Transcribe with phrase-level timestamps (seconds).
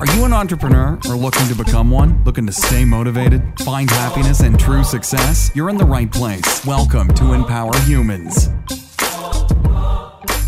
[0.00, 2.22] Are you an entrepreneur or looking to become one?
[2.24, 5.52] Looking to stay motivated, find happiness and true success?
[5.54, 6.66] You're in the right place.
[6.66, 8.50] Welcome to Empower Humans.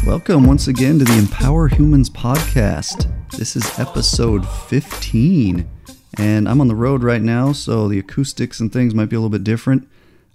[0.05, 3.09] Welcome once again to the Empower Humans podcast.
[3.37, 5.69] This is episode 15,
[6.19, 9.21] and I'm on the road right now, so the acoustics and things might be a
[9.21, 9.89] little bit different.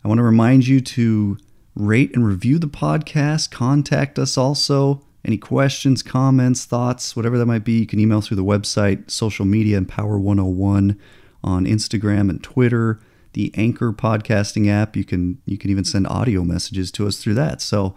[0.05, 1.37] I want to remind you to
[1.75, 5.03] rate and review the podcast, contact us also.
[5.23, 9.45] Any questions, comments, thoughts, whatever that might be, you can email through the website, social
[9.45, 10.99] media, Empower 101
[11.43, 12.99] on Instagram and Twitter,
[13.33, 14.95] the Anchor podcasting app.
[14.95, 17.61] You can you can even send audio messages to us through that.
[17.61, 17.95] So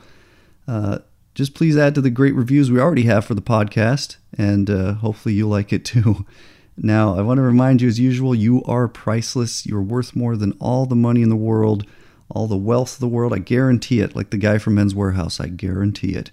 [0.69, 0.99] uh,
[1.35, 4.95] just please add to the great reviews we already have for the podcast, and uh,
[4.95, 6.27] hopefully you like it too.
[6.77, 9.65] Now, I want to remind you, as usual, you are priceless.
[9.65, 11.87] You're worth more than all the money in the world,
[12.29, 13.33] all the wealth of the world.
[13.33, 14.17] I guarantee it.
[14.17, 16.33] Like the guy from Men's Wearhouse, I guarantee it.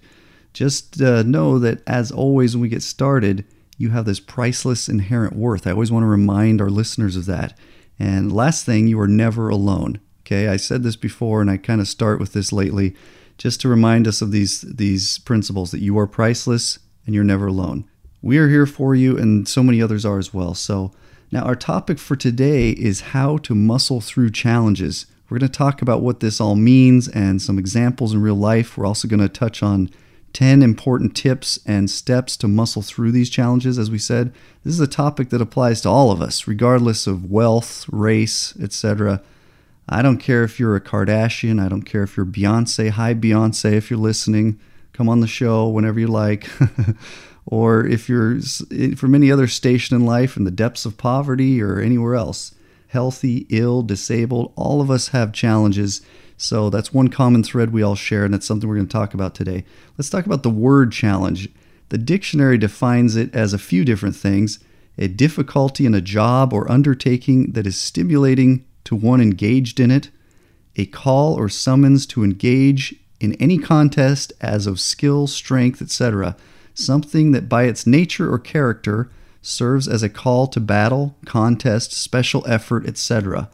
[0.52, 3.44] Just uh, know that, as always, when we get started,
[3.78, 5.66] you have this priceless inherent worth.
[5.66, 7.56] I always want to remind our listeners of that.
[7.98, 10.00] And last thing, you are never alone.
[10.22, 12.94] Okay, I said this before, and I kind of start with this lately,
[13.38, 17.48] just to remind us of these these principles that you are priceless and you're never
[17.48, 17.84] alone.
[18.20, 20.54] We are here for you, and so many others are as well.
[20.54, 20.92] So
[21.32, 25.06] now our topic for today is how to muscle through challenges.
[25.28, 28.76] We're going to talk about what this all means and some examples in real life.
[28.76, 29.90] We're also going to touch on
[30.32, 33.78] 10 important tips and steps to muscle through these challenges.
[33.78, 34.32] As we said,
[34.64, 39.22] this is a topic that applies to all of us, regardless of wealth, race, etc.
[39.88, 41.62] I don't care if you're a Kardashian.
[41.62, 42.90] I don't care if you're Beyonce.
[42.90, 44.58] Hi, Beyonce, if you're listening,
[44.92, 46.48] come on the show whenever you like.
[47.46, 48.40] or if you're
[48.96, 52.54] from any other station in life in the depths of poverty or anywhere else,
[52.88, 56.00] healthy, ill, disabled, all of us have challenges
[56.42, 59.14] so that's one common thread we all share, and that's something we're going to talk
[59.14, 59.64] about today.
[59.96, 61.48] Let's talk about the word challenge.
[61.90, 64.58] The dictionary defines it as a few different things
[64.98, 70.10] a difficulty in a job or undertaking that is stimulating to one engaged in it,
[70.76, 76.36] a call or summons to engage in any contest as of skill, strength, etc.,
[76.74, 79.08] something that by its nature or character
[79.40, 83.48] serves as a call to battle, contest, special effort, etc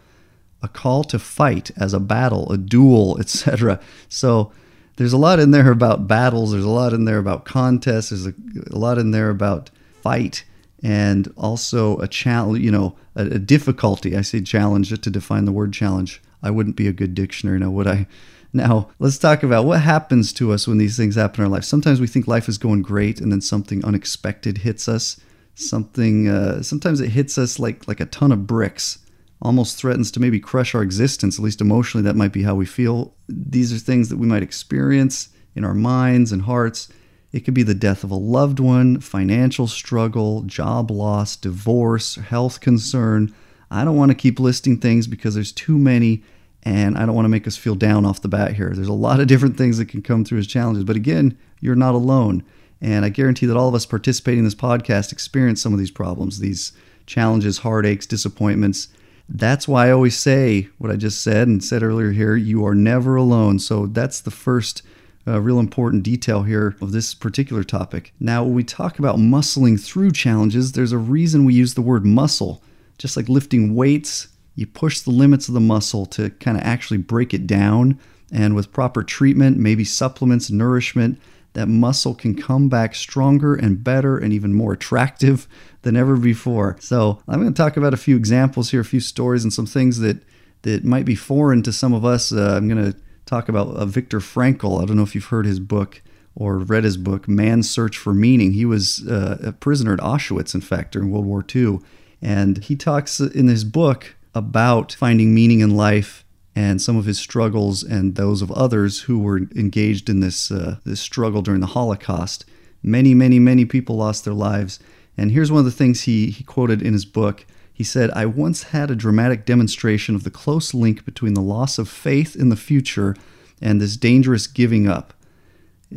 [0.63, 3.81] a call to fight as a battle, a duel, etc.
[4.09, 4.53] So
[4.97, 6.53] there's a lot in there about battles.
[6.53, 8.11] There's a lot in there about contests.
[8.11, 8.35] There's a,
[8.71, 9.71] a lot in there about
[10.03, 10.45] fight
[10.83, 14.17] and also a challenge, you know, a, a, difficulty.
[14.17, 16.21] I say challenge to define the word challenge.
[16.43, 18.07] I wouldn't be a good dictionary now, would I?
[18.53, 21.65] Now, let's talk about what happens to us when these things happen in our life.
[21.65, 25.21] Sometimes we think life is going great and then something unexpected hits us.
[25.55, 28.99] Something, uh, sometimes it hits us like, like a ton of bricks
[29.41, 32.67] almost threatens to maybe crush our existence, at least emotionally, that might be how we
[32.67, 33.15] feel.
[33.29, 36.89] These are things that we might experience in our minds and hearts.
[37.33, 42.61] It could be the death of a loved one, financial struggle, job loss, divorce, health
[42.61, 43.35] concern.
[43.71, 46.23] I don't want to keep listing things because there's too many
[46.65, 48.73] and I don't want to make us feel down off the bat here.
[48.75, 51.77] There's a lot of different things that can come through as challenges, but again, you're
[51.77, 52.45] not alone.
[52.81, 55.91] And I guarantee that all of us participating in this podcast experience some of these
[55.91, 56.73] problems, these
[57.07, 58.89] challenges, heartaches, disappointments.
[59.29, 62.75] That's why I always say what I just said and said earlier here you are
[62.75, 63.59] never alone.
[63.59, 64.83] So that's the first
[65.27, 68.15] uh, real important detail here of this particular topic.
[68.19, 72.07] Now, when we talk about muscling through challenges, there's a reason we use the word
[72.07, 72.63] muscle.
[72.97, 76.99] Just like lifting weights, you push the limits of the muscle to kind of actually
[76.99, 78.01] break it down.
[78.33, 81.21] And with proper treatment, maybe supplements, nourishment,
[81.59, 85.49] that muscle can come back stronger and better and even more attractive
[85.83, 86.77] than ever before.
[86.79, 89.67] So, I'm going to talk about a few examples here, a few stories, and some
[89.67, 90.23] things that,
[90.63, 92.33] that might be foreign to some of us.
[92.33, 94.81] Uh, I'm going to talk about uh, Viktor Frankl.
[94.81, 96.01] I don't know if you've heard his book
[96.35, 98.53] or read his book, Man's Search for Meaning.
[98.53, 101.81] He was uh, a prisoner at Auschwitz, in fact, during World War II.
[102.23, 106.25] And he talks in his book about finding meaning in life
[106.59, 110.79] and some of his struggles and those of others who were engaged in this uh,
[110.85, 112.45] this struggle during the Holocaust.
[112.83, 114.81] Many, many, many people lost their lives.
[115.17, 117.47] And here's one of the things he, he quoted in his book.
[117.73, 121.79] He said, I once had a dramatic demonstration of the close link between the loss
[121.79, 123.15] of faith in the future
[123.63, 125.15] and this dangerous giving up.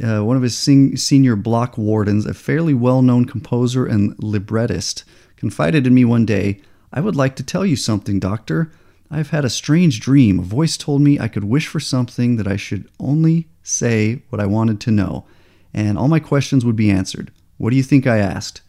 [0.04, 5.06] Uh, one of his sing- senior block wardens, a fairly well known composer and librettist,
[5.38, 6.62] confided in me one day
[6.94, 8.72] I would like to tell you something, Doctor.
[9.13, 10.40] I've had a strange dream.
[10.40, 14.40] A voice told me I could wish for something, that I should only say what
[14.40, 15.25] I wanted to know,
[15.74, 17.31] and all my questions would be answered.
[17.58, 18.62] What do you think I asked?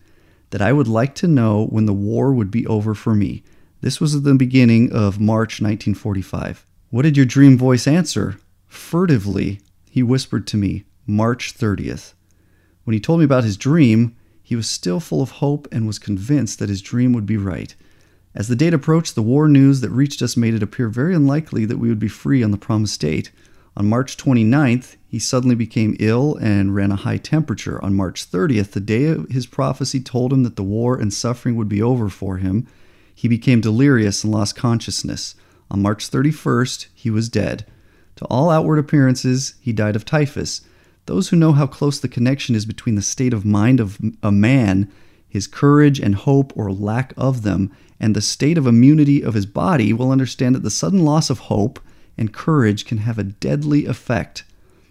[0.50, 3.42] That I would like to know when the war would be over for me.
[3.80, 6.66] This was at the beginning of March 1945.
[6.90, 8.38] What did your dream voice answer?
[8.66, 12.14] Furtively, he whispered to me, March 30th.
[12.84, 15.86] When he told me about his dream, he he was still full of hope and
[15.86, 17.74] was convinced that his dream would be right.
[18.34, 21.64] As the date approached, the war news that reached us made it appear very unlikely
[21.66, 23.30] that we would be free on the promised date.
[23.76, 27.82] On March 29th, he suddenly became ill and ran a high temperature.
[27.84, 31.68] On March 30th, the day his prophecy told him that the war and suffering would
[31.68, 32.66] be over for him,
[33.14, 35.34] he became delirious and lost consciousness.
[35.70, 37.66] On March 31st, he was dead.
[38.16, 40.62] To all outward appearances, he died of typhus.
[41.06, 44.32] Those who know how close the connection is between the state of mind of a
[44.32, 44.90] man,
[45.32, 49.46] his courage and hope or lack of them, and the state of immunity of his
[49.46, 51.80] body will understand that the sudden loss of hope
[52.18, 54.44] and courage can have a deadly effect.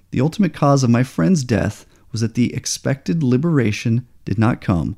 [0.10, 4.98] The ultimate cause of my friend's death was that the expected liberation did not come,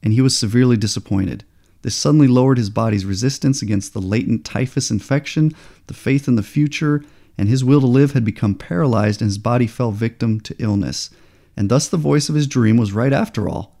[0.00, 1.42] and he was severely disappointed.
[1.82, 5.52] This suddenly lowered his body's resistance against the latent typhus infection,
[5.88, 7.02] the faith in the future,
[7.36, 11.10] and his will to live had become paralyzed, and his body fell victim to illness.
[11.56, 13.73] And thus the voice of his dream was right after all.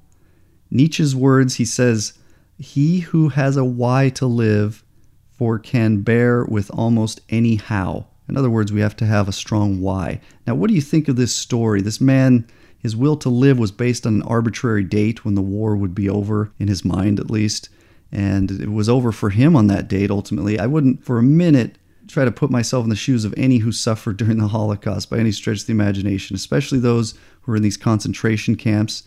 [0.70, 2.14] Nietzsche's words, he says,
[2.58, 4.84] He who has a why to live
[5.30, 8.06] for can bear with almost any how.
[8.28, 10.20] In other words, we have to have a strong why.
[10.46, 11.82] Now, what do you think of this story?
[11.82, 12.46] This man,
[12.78, 16.08] his will to live was based on an arbitrary date when the war would be
[16.08, 17.68] over, in his mind at least.
[18.10, 20.58] And it was over for him on that date ultimately.
[20.58, 23.72] I wouldn't for a minute try to put myself in the shoes of any who
[23.72, 27.12] suffered during the Holocaust by any stretch of the imagination, especially those
[27.42, 29.02] who were in these concentration camps.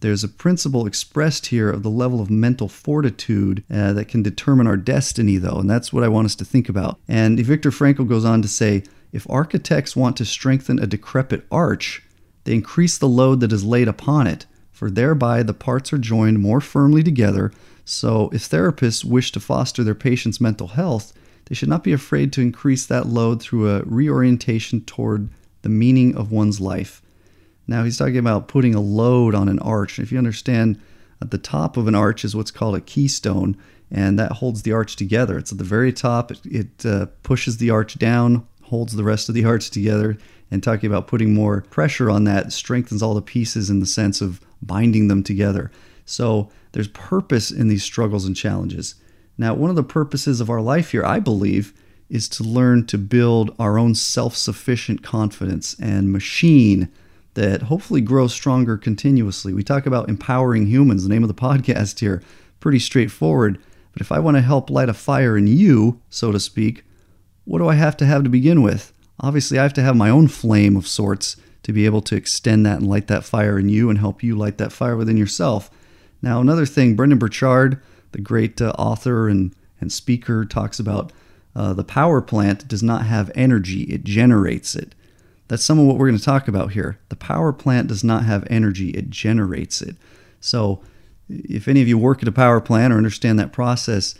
[0.00, 4.66] There's a principle expressed here of the level of mental fortitude uh, that can determine
[4.66, 6.98] our destiny, though, and that's what I want us to think about.
[7.08, 12.02] And Viktor Frankl goes on to say if architects want to strengthen a decrepit arch,
[12.44, 16.40] they increase the load that is laid upon it, for thereby the parts are joined
[16.40, 17.50] more firmly together.
[17.84, 21.12] So, if therapists wish to foster their patients' mental health,
[21.46, 25.28] they should not be afraid to increase that load through a reorientation toward
[25.62, 27.00] the meaning of one's life.
[27.66, 29.98] Now, he's talking about putting a load on an arch.
[29.98, 30.80] If you understand,
[31.20, 33.56] at the top of an arch is what's called a keystone,
[33.90, 35.38] and that holds the arch together.
[35.38, 39.28] It's at the very top, it, it uh, pushes the arch down, holds the rest
[39.28, 40.16] of the arch together.
[40.48, 44.20] And talking about putting more pressure on that strengthens all the pieces in the sense
[44.20, 45.72] of binding them together.
[46.04, 48.94] So there's purpose in these struggles and challenges.
[49.38, 51.74] Now, one of the purposes of our life here, I believe,
[52.08, 56.88] is to learn to build our own self sufficient confidence and machine
[57.36, 59.52] that hopefully grows stronger continuously.
[59.52, 62.22] We talk about empowering humans, the name of the podcast here,
[62.60, 63.58] pretty straightforward.
[63.92, 66.84] But if I want to help light a fire in you, so to speak,
[67.44, 68.92] what do I have to have to begin with?
[69.20, 72.64] Obviously, I have to have my own flame of sorts to be able to extend
[72.64, 75.70] that and light that fire in you and help you light that fire within yourself.
[76.22, 77.82] Now, another thing, Brendon Burchard,
[78.12, 81.12] the great uh, author and, and speaker, talks about
[81.54, 84.94] uh, the power plant does not have energy, it generates it.
[85.48, 86.98] That's some of what we're going to talk about here.
[87.08, 89.96] The power plant does not have energy, it generates it.
[90.40, 90.82] So,
[91.28, 94.14] if any of you work at a power plant or understand that process,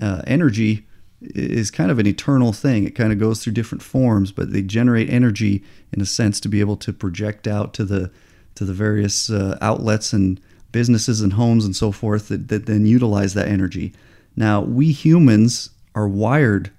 [0.00, 0.86] uh, energy
[1.20, 2.84] is kind of an eternal thing.
[2.84, 5.62] It kind of goes through different forms, but they generate energy
[5.92, 8.10] in a sense to be able to project out to the
[8.54, 10.38] to the various uh, outlets and
[10.72, 13.94] businesses and homes and so forth that, that then utilize that energy.
[14.36, 16.70] Now, we humans are wired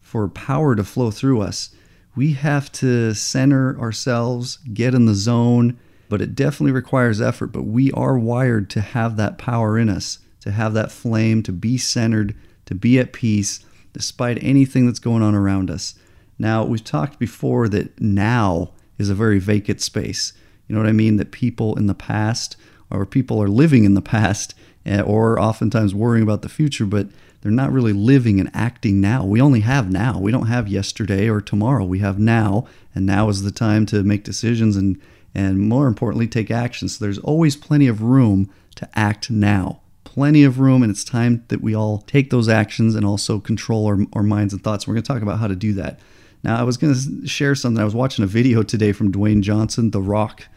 [0.00, 1.70] for power to flow through us.
[2.20, 5.78] We have to center ourselves, get in the zone,
[6.10, 7.46] but it definitely requires effort.
[7.46, 11.50] But we are wired to have that power in us, to have that flame, to
[11.50, 12.34] be centered,
[12.66, 15.94] to be at peace despite anything that's going on around us.
[16.38, 20.34] Now, we've talked before that now is a very vacant space.
[20.68, 21.16] You know what I mean?
[21.16, 22.54] That people in the past,
[22.90, 27.08] or people are living in the past, eh, or oftentimes worrying about the future, but
[27.40, 29.24] they're not really living and acting now.
[29.24, 30.18] We only have now.
[30.18, 31.84] We don't have yesterday or tomorrow.
[31.84, 35.00] We have now, and now is the time to make decisions and,
[35.34, 36.88] and more importantly, take action.
[36.88, 39.80] So there's always plenty of room to act now
[40.10, 43.86] plenty of room, and it's time that we all take those actions and also control
[43.86, 44.86] our, our minds and thoughts.
[44.86, 46.00] We're going to talk about how to do that.
[46.42, 47.80] Now, I was going to share something.
[47.80, 50.48] I was watching a video today from Dwayne Johnson, The Rock,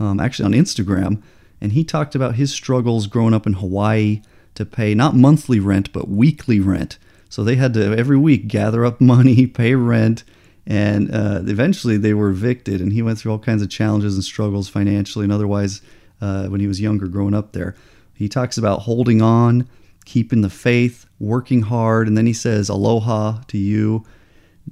[0.00, 1.22] um, actually on Instagram,
[1.60, 4.22] and he talked about his struggles growing up in Hawaii
[4.54, 6.98] to pay not monthly rent, but weekly rent.
[7.28, 10.24] So they had to every week gather up money, pay rent,
[10.66, 12.80] and uh, eventually they were evicted.
[12.80, 15.80] And he went through all kinds of challenges and struggles financially and otherwise
[16.20, 17.74] uh, when he was younger growing up there.
[18.14, 19.68] He talks about holding on,
[20.04, 24.04] keeping the faith, working hard, and then he says aloha to you.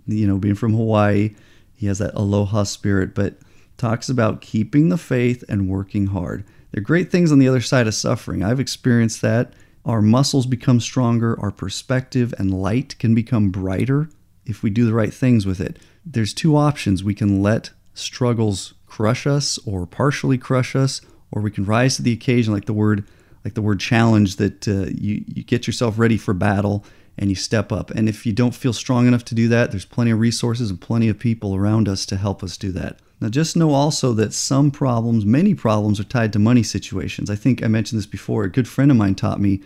[0.07, 1.35] You know, being from Hawaii,
[1.75, 3.39] he has that aloha spirit, but
[3.77, 6.45] talks about keeping the faith and working hard.
[6.71, 8.45] There are great things on the other side of suffering.
[8.45, 9.55] I've experienced that.
[9.85, 14.11] Our muscles become stronger, our perspective and light can become brighter
[14.45, 15.79] if we do the right things with it.
[16.05, 17.03] There's two options.
[17.03, 22.03] We can let struggles crush us or partially crush us, or we can rise to
[22.03, 23.07] the occasion, like the word
[23.43, 26.85] like the word challenge, that uh, you you get yourself ready for battle
[27.21, 27.91] and you step up.
[27.91, 30.81] And if you don't feel strong enough to do that, there's plenty of resources and
[30.81, 32.99] plenty of people around us to help us do that.
[33.21, 37.29] Now, just know also that some problems, many problems, are tied to money situations.
[37.29, 38.45] I think I mentioned this before.
[38.45, 39.61] A good friend of mine taught me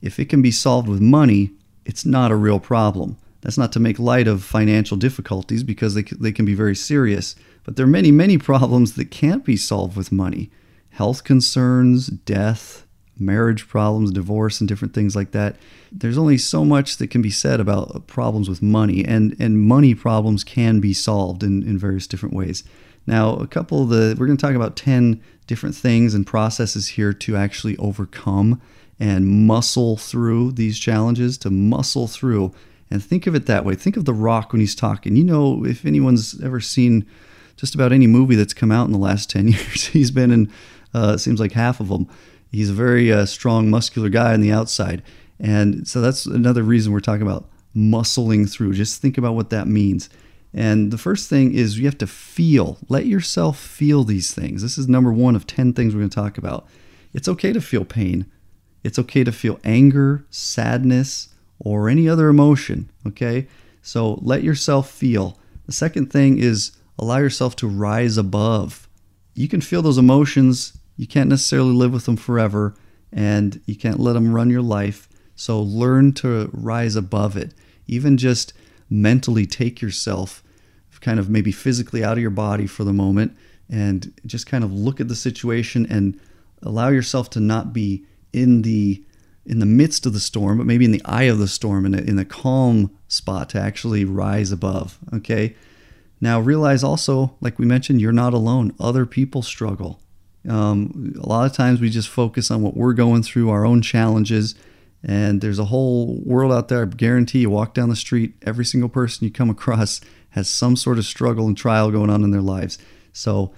[0.00, 1.50] if it can be solved with money,
[1.84, 3.18] it's not a real problem.
[3.40, 7.34] That's not to make light of financial difficulties because they, they can be very serious.
[7.64, 10.50] But there are many, many problems that can't be solved with money
[10.90, 12.86] health concerns, death,
[13.18, 15.56] marriage problems, divorce, and different things like that.
[15.90, 19.94] There's only so much that can be said about problems with money, and, and money
[19.94, 22.64] problems can be solved in, in various different ways.
[23.06, 26.88] Now, a couple of the, we're going to talk about 10 different things and processes
[26.88, 28.60] here to actually overcome
[29.00, 32.52] and muscle through these challenges, to muscle through.
[32.90, 33.74] And think of it that way.
[33.74, 35.16] Think of The Rock when he's talking.
[35.16, 37.06] You know, if anyone's ever seen
[37.56, 40.52] just about any movie that's come out in the last 10 years, he's been in,
[40.94, 42.08] uh, seems like half of them.
[42.52, 45.02] He's a very uh, strong, muscular guy on the outside.
[45.40, 48.74] And so that's another reason we're talking about muscling through.
[48.74, 50.08] Just think about what that means.
[50.54, 54.62] And the first thing is you have to feel, let yourself feel these things.
[54.62, 56.68] This is number one of 10 things we're going to talk about.
[57.14, 58.26] It's okay to feel pain,
[58.84, 61.28] it's okay to feel anger, sadness,
[61.58, 62.90] or any other emotion.
[63.06, 63.46] Okay?
[63.80, 65.38] So let yourself feel.
[65.66, 68.88] The second thing is allow yourself to rise above.
[69.34, 72.74] You can feel those emotions, you can't necessarily live with them forever,
[73.12, 75.08] and you can't let them run your life.
[75.34, 77.54] So learn to rise above it.
[77.86, 78.52] Even just
[78.88, 80.42] mentally take yourself
[81.02, 83.36] kind of maybe physically out of your body for the moment
[83.68, 86.18] and just kind of look at the situation and
[86.62, 89.04] allow yourself to not be in the
[89.44, 91.94] in the midst of the storm, but maybe in the eye of the storm, in
[91.94, 95.00] a, in a calm spot to actually rise above.
[95.12, 95.56] Okay.
[96.20, 98.72] Now realize also, like we mentioned, you're not alone.
[98.78, 100.00] Other people struggle.
[100.48, 103.82] Um, a lot of times we just focus on what we're going through, our own
[103.82, 104.54] challenges,
[105.02, 106.82] and there's a whole world out there.
[106.82, 110.76] I guarantee you walk down the street, every single person you come across has some
[110.76, 112.78] sort of struggle and trial going on in their lives.
[113.12, 113.52] So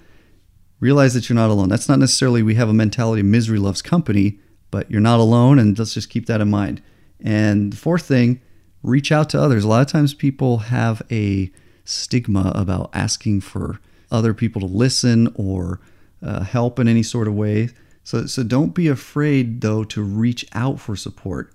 [0.79, 1.69] realize that you're not alone.
[1.69, 4.39] That's not necessarily we have a mentality misery loves company,
[4.71, 6.81] but you're not alone, and let's just keep that in mind.
[7.21, 8.41] And the fourth thing,
[8.83, 9.63] reach out to others.
[9.63, 11.51] A lot of times people have a
[11.85, 13.79] stigma about asking for
[14.11, 15.79] other people to listen or
[16.21, 17.69] uh, help in any sort of way.
[18.03, 21.51] So, so don't be afraid, though, to reach out for support.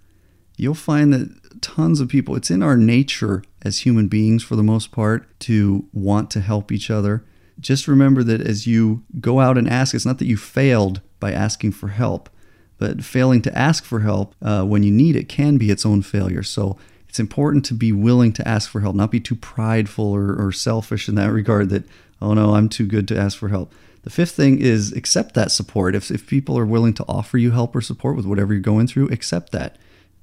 [0.57, 4.63] You'll find that tons of people, it's in our nature as human beings for the
[4.63, 7.25] most part to want to help each other.
[7.59, 11.33] Just remember that as you go out and ask, it's not that you failed by
[11.33, 12.31] asking for help,
[12.79, 16.03] but failing to ask for help uh, when you need it can be its own
[16.03, 16.43] failure.
[16.43, 20.35] So it's important to be willing to ask for help, not be too prideful or,
[20.35, 21.85] or selfish in that regard that,
[22.23, 23.73] oh no, I'm too good to ask for help.
[24.03, 25.95] The fifth thing is accept that support.
[25.95, 28.87] If, if people are willing to offer you help or support with whatever you're going
[28.87, 29.77] through, accept that.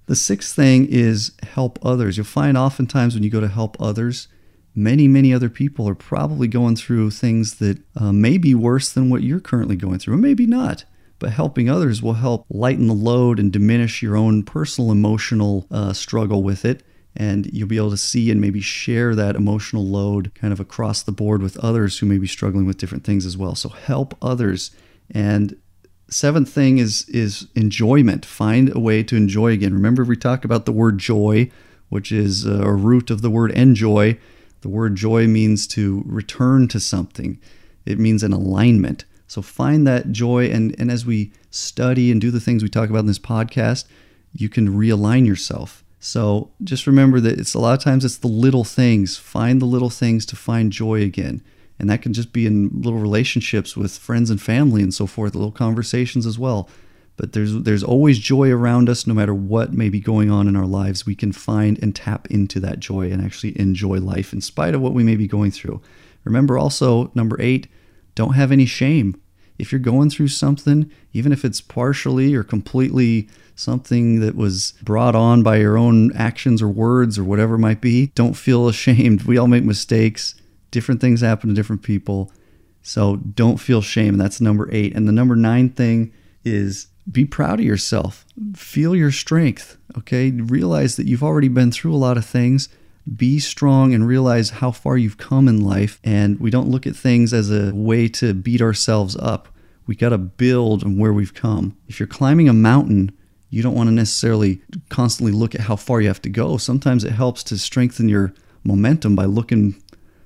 [0.07, 2.17] The sixth thing is help others.
[2.17, 4.29] You'll find oftentimes when you go to help others,
[4.73, 9.09] many, many other people are probably going through things that uh, may be worse than
[9.09, 10.85] what you're currently going through, or maybe not.
[11.19, 15.93] But helping others will help lighten the load and diminish your own personal emotional uh,
[15.93, 16.83] struggle with it.
[17.19, 21.01] And you'll be able to see and maybe share that emotional load kind of across
[21.01, 23.55] the board with others who may be struggling with different things as well.
[23.55, 24.69] So help others.
[25.09, 25.57] And
[26.09, 28.25] seventh thing is is enjoyment.
[28.25, 29.73] Find a way to enjoy again.
[29.73, 31.49] Remember, we talked about the word joy,
[31.89, 34.17] which is uh, a root of the word enjoy.
[34.61, 37.39] The word joy means to return to something.
[37.85, 39.05] It means an alignment.
[39.27, 42.89] So find that joy, and and as we study and do the things we talk
[42.89, 43.85] about in this podcast,
[44.33, 45.83] you can realign yourself.
[45.99, 49.17] So just remember that it's a lot of times it's the little things.
[49.17, 51.41] Find the little things to find joy again.
[51.79, 55.35] And that can just be in little relationships with friends and family and so forth
[55.35, 56.69] little conversations as well.
[57.17, 60.55] But there's there's always joy around us no matter what may be going on in
[60.55, 61.05] our lives.
[61.05, 64.81] We can find and tap into that joy and actually enjoy life in spite of
[64.81, 65.81] what we may be going through.
[66.23, 67.67] Remember also number 8
[68.13, 69.19] don't have any shame
[69.57, 75.15] if you're going through something even if it's partially or completely something that was brought
[75.15, 79.23] on by your own actions or words or whatever it might be don't feel ashamed
[79.23, 80.35] we all make mistakes
[80.71, 82.31] different things happen to different people.
[82.81, 84.17] So don't feel shame.
[84.17, 84.95] That's number eight.
[84.95, 86.13] And the number nine thing
[86.45, 88.25] is be proud of yourself.
[88.55, 89.77] Feel your strength.
[89.97, 90.31] Okay.
[90.31, 92.69] Realize that you've already been through a lot of things.
[93.15, 95.99] Be strong and realize how far you've come in life.
[96.03, 99.47] And we don't look at things as a way to beat ourselves up.
[99.85, 101.77] We got to build on where we've come.
[101.87, 103.11] If you're climbing a mountain,
[103.49, 106.57] you don't want to necessarily constantly look at how far you have to go.
[106.57, 108.33] Sometimes it helps to strengthen your
[108.63, 109.81] momentum by looking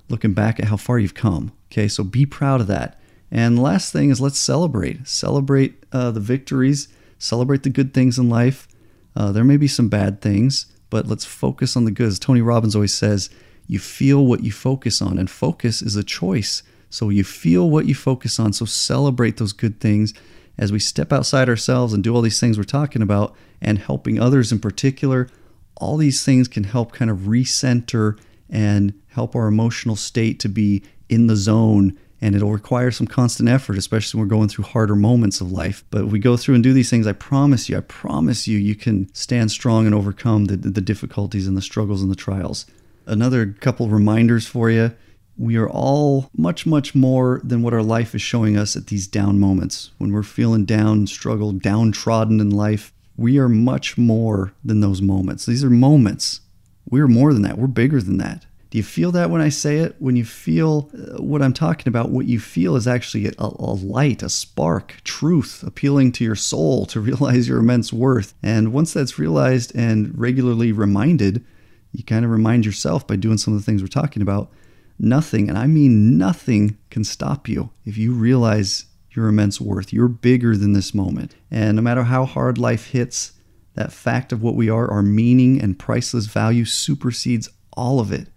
[0.09, 1.51] looking back at how far you've come.
[1.71, 2.99] Okay, so be proud of that
[3.31, 5.07] And last thing is let's celebrate.
[5.07, 8.67] Celebrate uh, the victories, celebrate the good things in life.
[9.15, 12.07] Uh, there may be some bad things, but let's focus on the good.
[12.07, 13.31] As Tony Robbins always says,
[13.65, 16.61] you feel what you focus on, and focus is a choice.
[16.91, 18.53] So you feel what you focus on.
[18.53, 20.13] So celebrate those good things
[20.57, 24.19] as we step outside ourselves and do all these things we're talking about and helping
[24.19, 25.29] others in particular.
[25.77, 28.19] All these things can help kind of recenter
[28.49, 33.49] and help our emotional state to be in the zone and it'll require some constant
[33.49, 35.83] effort, especially when we're going through harder moments of life.
[35.89, 38.75] But we go through and do these things, I promise you, I promise you, you
[38.75, 42.67] can stand strong and overcome the, the difficulties and the struggles and the trials.
[43.07, 44.93] Another couple reminders for you.
[45.37, 49.07] We are all much, much more than what our life is showing us at these
[49.07, 49.91] down moments.
[49.97, 55.45] When we're feeling down, struggled, downtrodden in life, we are much more than those moments.
[55.45, 56.41] These are moments.
[56.89, 57.57] We're more than that.
[57.57, 58.45] We're bigger than that.
[58.71, 59.97] Do you feel that when I say it?
[59.99, 63.75] When you feel uh, what I'm talking about, what you feel is actually a, a,
[63.75, 68.33] light, a spark, truth appealing to your soul to realize your immense worth.
[68.41, 71.45] And once that's realized and regularly reminded,
[71.91, 74.49] you kind of remind yourself by doing some of the things we're talking about.
[74.97, 79.91] Nothing, and I mean nothing, can stop you if you realize your immense worth.
[79.91, 81.35] You're bigger than this moment.
[81.49, 83.33] And no matter how hard life hits,
[83.73, 88.27] that fact of what we are, our meaning and priceless value supersedes all of it.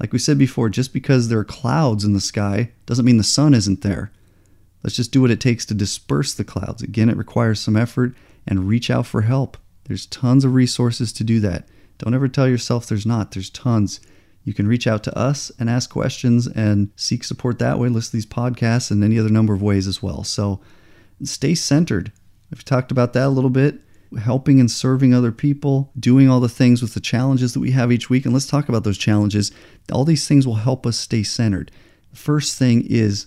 [0.00, 3.24] Like we said before, just because there are clouds in the sky doesn't mean the
[3.24, 4.10] sun isn't there.
[4.82, 6.82] Let's just do what it takes to disperse the clouds.
[6.82, 8.14] Again, it requires some effort
[8.46, 9.56] and reach out for help.
[9.84, 11.68] There's tons of resources to do that.
[11.98, 13.30] Don't ever tell yourself there's not.
[13.30, 14.00] There's tons.
[14.42, 17.88] You can reach out to us and ask questions and seek support that way.
[17.88, 20.22] Listen to these podcasts and any other number of ways as well.
[20.22, 20.60] So
[21.22, 22.12] stay centered.
[22.52, 23.80] I've talked about that a little bit
[24.16, 27.92] helping and serving other people, doing all the things with the challenges that we have
[27.92, 28.24] each week.
[28.24, 29.52] And let's talk about those challenges.
[29.92, 31.70] All these things will help us stay centered.
[32.12, 33.26] First thing is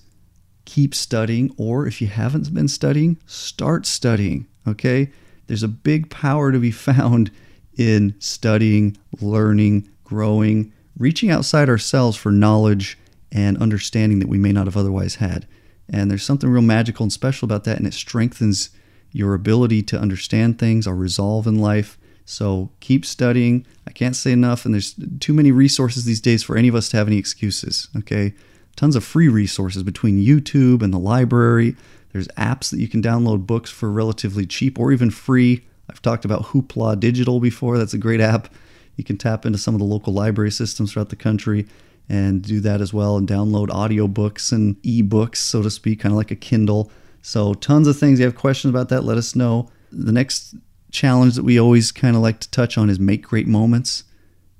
[0.66, 4.48] keep studying, or if you haven't been studying, start studying.
[4.68, 5.12] Okay?
[5.48, 7.32] There's a big power to be found
[7.78, 12.98] in studying, learning, growing, reaching outside ourselves for knowledge
[13.32, 15.48] and understanding that we may not have otherwise had.
[15.90, 18.72] And there's something real magical and special about that, and it strengthens
[19.18, 21.98] your ability to understand things, our resolve in life.
[22.24, 23.66] So keep studying.
[23.88, 26.90] I can't say enough, and there's too many resources these days for any of us
[26.90, 27.88] to have any excuses.
[27.98, 28.34] Okay,
[28.76, 31.76] tons of free resources between YouTube and the library.
[32.14, 35.66] There's apps that you can download books for relatively cheap or even free.
[35.90, 37.78] I've talked about Hoopla Digital before.
[37.78, 38.54] That's a great app.
[38.98, 41.66] You can tap into some of the local library systems throughout the country
[42.10, 46.18] and do that as well and download audiobooks and ebooks, so to speak, kind of
[46.18, 46.92] like a Kindle.
[47.22, 48.20] So, tons of things.
[48.20, 49.70] If you have questions about that, let us know.
[49.92, 50.56] The next
[50.92, 54.04] challenge that we always kind of like to touch on is make great moments.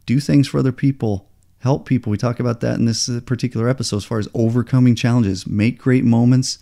[0.06, 1.30] Do things for other people.
[1.60, 2.12] Help people.
[2.12, 5.48] We talk about that in this uh, particular episode as far as overcoming challenges.
[5.48, 6.60] Make great moments.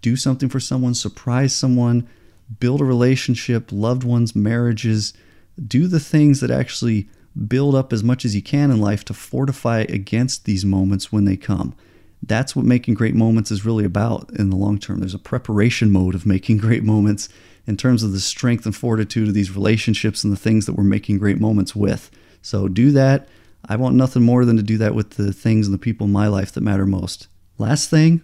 [0.00, 0.94] Do something for someone.
[0.94, 2.08] Surprise someone.
[2.60, 5.12] Build a relationship, loved ones, marriages.
[5.66, 7.08] Do the things that actually
[7.46, 11.24] build up as much as you can in life to fortify against these moments when
[11.24, 11.74] they come
[12.22, 15.00] that's what making great moments is really about in the long term.
[15.00, 17.28] There's a preparation mode of making great moments
[17.66, 20.84] in terms of the strength and fortitude of these relationships and the things that we're
[20.84, 22.10] making great moments with.
[22.40, 23.28] So do that.
[23.68, 26.12] I want nothing more than to do that with the things and the people in
[26.12, 27.28] my life that matter most.
[27.58, 28.22] Last thing,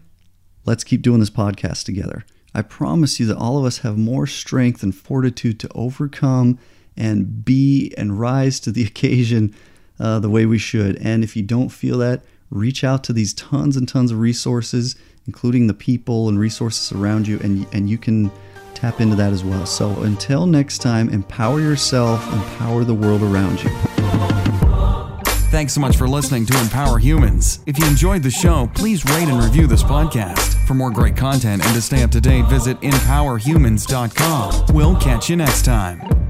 [0.64, 2.24] let's keep doing this podcast together.
[2.54, 6.58] I promise you that all of us have more strength and fortitude to overcome
[6.96, 9.54] and be and rise to the occasion
[9.98, 10.96] uh, the way we should.
[10.98, 14.96] And if you don't feel that, reach out to these tons and tons of resources,
[15.26, 18.30] including the people and resources around you, and, and you can
[18.74, 19.66] tap into that as well.
[19.66, 23.70] So until next time, empower yourself, empower the world around you.
[25.54, 27.60] Thanks so much for listening to Empower Humans.
[27.64, 30.66] If you enjoyed the show, please rate and review this podcast.
[30.66, 34.74] For more great content and to stay up to date, visit empowerhumans.com.
[34.74, 36.23] We'll catch you next time.